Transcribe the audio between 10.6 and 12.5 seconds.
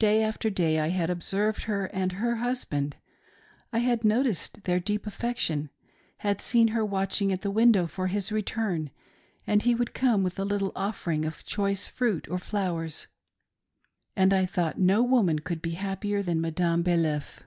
offering of choice fruit or